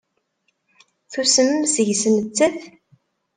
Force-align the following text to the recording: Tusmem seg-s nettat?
Tusmem 1.11 1.61
seg-s 1.73 2.03
nettat? 2.13 2.59